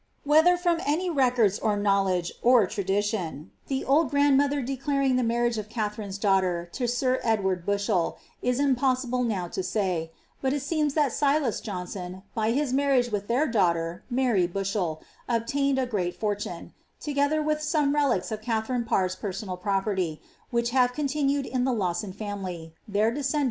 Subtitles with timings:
[0.23, 5.59] Whether from any records, or knowledge, or tradition, the old gran^ mother declared the marriage
[5.59, 10.09] of Katharine'^s daughter to sir Edward Bushel, it is impossible now to say;
[10.41, 15.77] but it seems that Silas Johnston, by his marriage with their daughter, Mary Bushel, obtained
[15.77, 21.45] a great fortune* together with some relics of Katharine Parr's personal property, which have continued
[21.45, 23.39] in the Lawson family, their descendants, ever since.